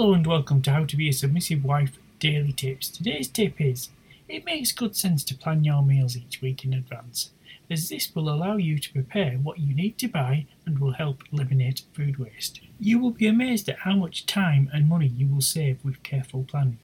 [0.00, 2.88] Hello and welcome to How to Be a Submissive Wife Daily Tips.
[2.88, 3.90] Today's tip is
[4.30, 7.32] it makes good sense to plan your meals each week in advance,
[7.68, 11.22] as this will allow you to prepare what you need to buy and will help
[11.30, 12.62] eliminate food waste.
[12.78, 16.46] You will be amazed at how much time and money you will save with careful
[16.48, 16.78] planning.